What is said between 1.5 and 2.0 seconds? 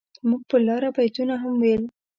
ويل.